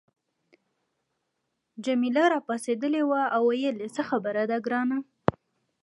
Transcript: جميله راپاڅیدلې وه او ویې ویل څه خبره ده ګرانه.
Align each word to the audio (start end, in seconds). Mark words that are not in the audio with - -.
جميله 1.85 2.23
راپاڅیدلې 2.33 3.01
وه 3.09 3.21
او 3.35 3.43
ویې 3.49 3.71
ویل 3.75 3.93
څه 3.95 4.01
خبره 4.09 4.43
ده 4.49 4.57
ګرانه. 4.65 4.97